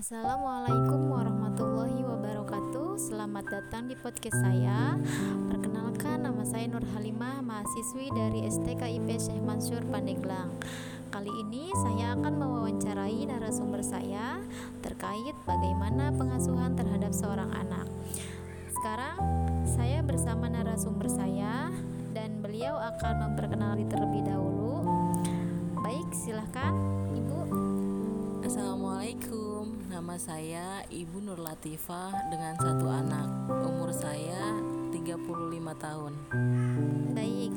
[0.00, 2.96] Assalamualaikum warahmatullahi wabarakatuh.
[2.96, 4.96] Selamat datang di podcast saya.
[5.52, 10.56] Perkenalkan nama saya Nur Halimah Mahasiswi dari STKIP Syekh Mansur Pandeglang.
[11.12, 14.40] Kali ini saya akan mewawancarai narasumber saya
[14.80, 17.84] Terkait bagaimana pengasuhan terhadap seorang anak.
[18.72, 19.20] Sekarang
[19.68, 21.68] saya bersama narasumber saya
[22.16, 24.80] Dan beliau akan memperkenalkan terlebih dahulu.
[25.84, 26.72] Baik silahkan
[27.12, 27.69] Ibu
[30.00, 33.28] Nama saya Ibu Nur Latifah dengan satu anak.
[33.68, 34.56] Umur saya
[34.96, 35.12] 35
[35.76, 36.16] tahun.
[37.12, 37.52] Baik,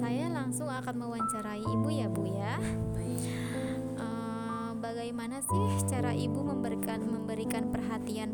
[0.00, 2.56] saya langsung akan mewawancarai ibu ya bu ya.
[3.92, 8.32] Eh, bagaimana sih cara ibu memberikan memberikan perhatian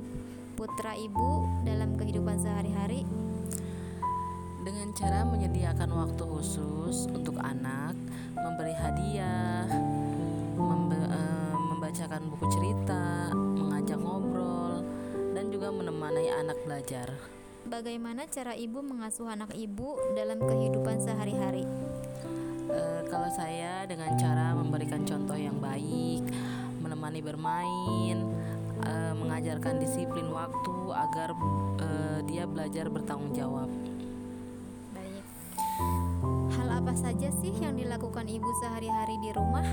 [0.55, 3.03] putra ibu dalam kehidupan sehari-hari?
[4.63, 7.99] Dengan cara menyediakan waktu khusus untuk anak,
[8.39, 9.67] memberi hadiah,
[16.47, 17.11] anak belajar.
[17.67, 21.67] Bagaimana cara ibu mengasuh anak ibu dalam kehidupan sehari-hari?
[22.71, 26.23] Eh, kalau saya dengan cara memberikan contoh yang baik,
[26.79, 28.23] menemani bermain,
[28.79, 31.35] eh, mengajarkan disiplin waktu agar
[31.83, 33.67] eh, dia belajar bertanggung jawab.
[36.97, 39.69] Saja sih yang dilakukan ibu sehari-hari di rumah?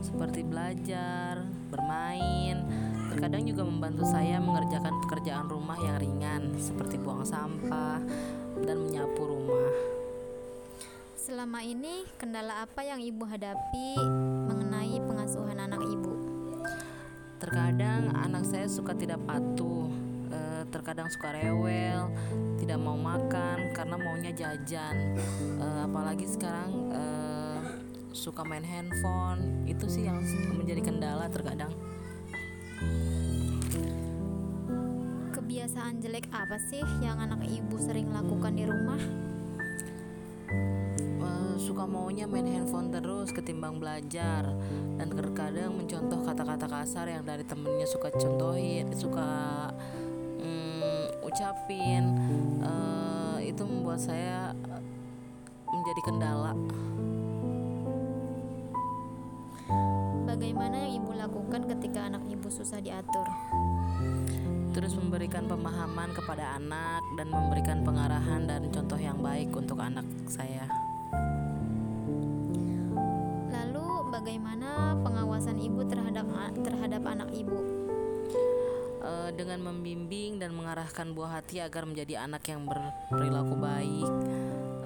[0.00, 2.64] Seperti belajar, bermain,
[3.12, 8.00] terkadang juga membantu saya mengerjakan pekerjaan rumah yang ringan seperti buang sampah
[8.64, 9.72] dan menyapu rumah.
[11.12, 14.00] Selama ini kendala apa yang ibu hadapi
[14.48, 16.14] mengenai pengasuhan anak ibu?
[17.36, 19.92] Terkadang anak saya suka tidak patuh,
[20.70, 22.12] terkadang suka rewel,
[22.60, 25.18] tidak mau makan karena maunya jajan.
[25.58, 27.58] Eh, apalagi sekarang eh,
[28.12, 30.22] suka main handphone, itu sih yang
[30.54, 31.72] menjadi kendala terkadang.
[35.32, 39.02] Kebiasaan jelek apa sih yang anak ibu sering lakukan di rumah?
[41.22, 44.46] Eh, suka maunya main handphone terus ketimbang belajar
[45.00, 49.70] dan terkadang mencontoh kata-kata kasar yang dari temennya suka contohin, suka
[51.32, 52.04] ucapin.
[52.60, 54.82] Eh, itu membuat saya eh,
[55.72, 56.52] menjadi kendala.
[60.28, 63.24] Bagaimana yang ibu lakukan ketika anak ibu susah diatur?
[64.72, 70.64] terus memberikan pemahaman kepada anak dan memberikan pengarahan dan contoh yang baik untuk anak saya.
[73.52, 76.24] Lalu bagaimana pengawasan ibu terhadap
[76.64, 77.81] terhadap anak ibu?
[79.02, 84.10] Eh, dengan membimbing dan mengarahkan buah hati agar menjadi anak yang berperilaku baik,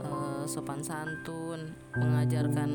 [0.01, 2.71] eh, sopan santun, mengajarkan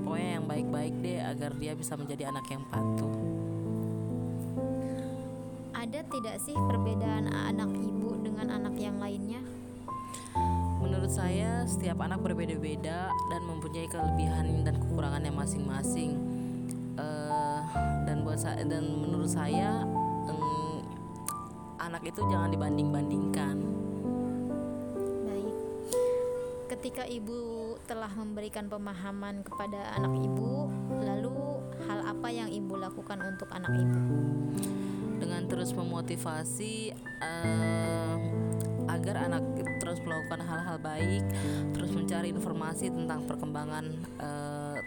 [0.00, 3.12] pokoknya yang baik-baik deh agar dia bisa menjadi anak yang patuh.
[5.76, 9.44] Ada tidak sih perbedaan anak ibu dengan anak yang lainnya?
[10.80, 16.16] Menurut saya, setiap anak berbeda-beda dan mempunyai kelebihan dan kekurangannya masing-masing.
[16.96, 17.60] Eh,
[18.08, 19.84] dan buat saya dan menurut saya,
[21.86, 23.56] anak itu jangan dibanding-bandingkan.
[25.22, 25.54] Baik.
[26.66, 30.66] Ketika ibu telah memberikan pemahaman kepada anak ibu,
[30.98, 34.00] lalu hal apa yang ibu lakukan untuk anak ibu?
[35.22, 36.90] Dengan terus memotivasi
[37.22, 38.14] eh,
[38.90, 39.42] agar anak
[39.78, 41.22] terus melakukan hal-hal baik,
[41.70, 43.86] terus mencari informasi tentang perkembangan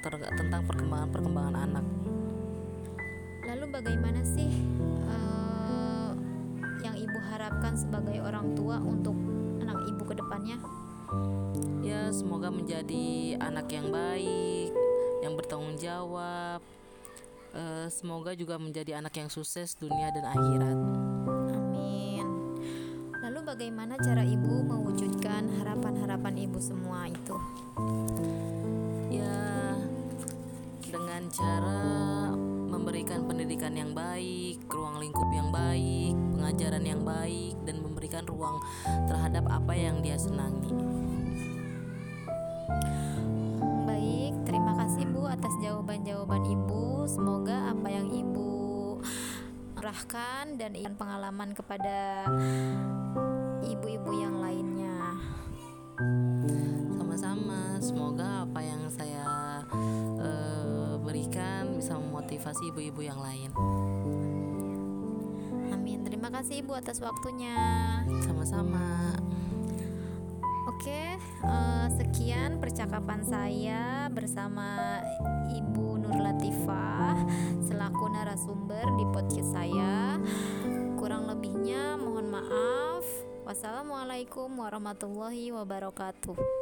[0.04, 1.86] ter- tentang perkembangan-perkembangan anak.
[3.48, 4.52] Lalu bagaimana sih
[7.40, 9.16] harapkan sebagai orang tua untuk
[9.64, 10.60] anak ibu ke depannya?
[11.80, 14.76] Ya, semoga menjadi anak yang baik,
[15.24, 16.60] yang bertanggung jawab.
[17.56, 20.78] Eh, semoga juga menjadi anak yang sukses dunia dan akhirat.
[21.56, 22.28] Amin.
[23.24, 27.40] Lalu bagaimana cara ibu mewujudkan harapan-harapan ibu semua itu?
[29.16, 29.80] Ya,
[30.84, 31.99] dengan cara
[32.90, 38.58] memberikan pendidikan yang baik, ruang lingkup yang baik, pengajaran yang baik, dan memberikan ruang
[39.06, 40.74] terhadap apa yang dia senangi.
[43.86, 47.06] Baik, terima kasih Bu atas jawaban-jawaban Ibu.
[47.06, 48.50] Semoga apa yang Ibu
[49.78, 52.26] arahkan dan ingin pengalaman kepada
[53.70, 55.14] ibu-ibu yang lainnya.
[56.98, 58.69] Sama-sama, semoga apa yang
[62.50, 63.50] memotivasi ibu-ibu yang lain.
[65.70, 66.02] Amin.
[66.02, 67.54] Terima kasih Ibu atas waktunya.
[68.26, 69.14] Sama-sama.
[70.66, 74.98] Oke, eh, sekian percakapan saya bersama
[75.54, 77.22] Ibu Nur Latifah.
[77.70, 80.18] selaku narasumber di podcast saya.
[80.98, 83.06] Kurang lebihnya mohon maaf.
[83.46, 86.59] Wassalamualaikum warahmatullahi wabarakatuh.